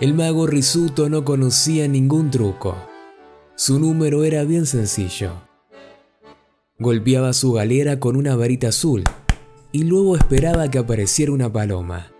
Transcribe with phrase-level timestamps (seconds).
[0.00, 2.74] El mago Risuto no conocía ningún truco.
[3.54, 5.32] Su número era bien sencillo.
[6.78, 9.04] Golpeaba su galera con una varita azul
[9.72, 12.10] y luego esperaba que apareciera una paloma.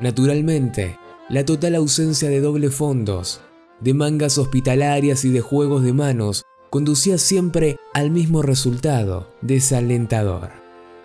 [0.00, 0.98] Naturalmente,
[1.28, 3.42] la total ausencia de doble fondos,
[3.80, 10.48] de mangas hospitalarias y de juegos de manos conducía siempre al mismo resultado, desalentador.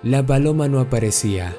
[0.04, 1.54] La paloma no aparecía.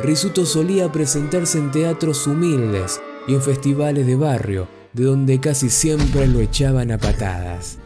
[0.00, 6.28] Risuto solía presentarse en teatros humildes y en festivales de barrio, de donde casi siempre
[6.28, 7.78] lo echaban a patadas.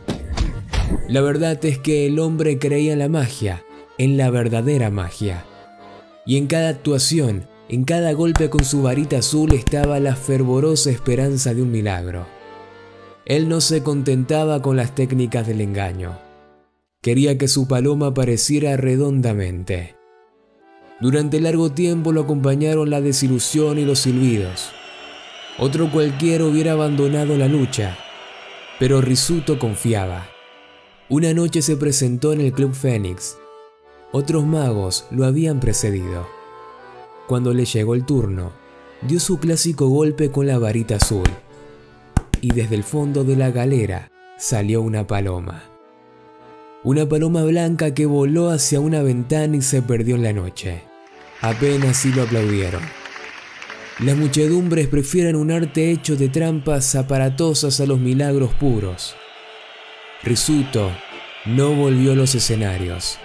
[1.09, 3.65] La verdad es que el hombre creía en la magia,
[3.97, 5.45] en la verdadera magia.
[6.27, 11.55] Y en cada actuación, en cada golpe con su varita azul estaba la fervorosa esperanza
[11.55, 12.27] de un milagro.
[13.25, 16.19] Él no se contentaba con las técnicas del engaño.
[17.01, 20.02] Quería que su paloma apareciera redondamente.
[21.03, 24.71] Durante largo tiempo lo acompañaron la desilusión y los silbidos.
[25.59, 27.99] Otro cualquiera hubiera abandonado la lucha,
[28.79, 30.29] pero Risuto confiaba.
[31.09, 33.37] Una noche se presentó en el Club Fénix.
[34.13, 36.29] Otros magos lo habían precedido.
[37.27, 38.53] Cuando le llegó el turno,
[39.01, 41.29] dio su clásico golpe con la varita azul
[42.41, 45.65] y desde el fondo de la galera salió una paloma.
[46.85, 50.92] Una paloma blanca que voló hacia una ventana y se perdió en la noche.
[51.43, 52.83] Apenas si lo aplaudieron.
[53.99, 59.15] Las muchedumbres prefieren un arte hecho de trampas aparatosas a los milagros puros.
[60.23, 60.91] Risuto
[61.45, 63.19] no volvió a los escenarios.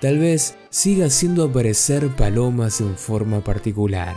[0.00, 4.14] Tal vez siga haciendo aparecer palomas en forma particular.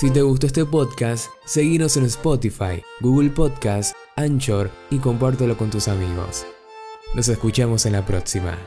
[0.00, 5.88] Si te gustó este podcast, seguinos en Spotify, Google Podcast, Anchor y compártelo con tus
[5.88, 6.46] amigos.
[7.14, 8.58] Nos escuchamos en la próxima.